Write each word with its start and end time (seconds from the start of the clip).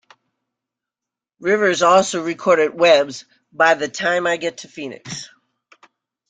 Rivers 1.39 1.83
also 1.83 2.23
recorded 2.23 2.73
Webb's 2.73 3.25
"By 3.53 3.75
the 3.75 3.87
Time 3.87 4.25
I 4.25 4.37
Get 4.37 4.57
to 4.57 4.67
Phoenix". 4.67 5.29